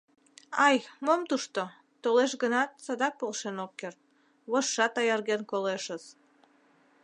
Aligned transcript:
Ай, 0.67 0.77
мом 1.05 1.21
тушто, 1.29 1.61
толеш 2.03 2.31
гынат, 2.41 2.69
садак 2.85 3.13
полшен 3.19 3.57
ок 3.65 3.71
керт, 3.79 3.99
вожшат 4.51 4.93
аярген 5.01 5.41
колешыс... 5.51 6.03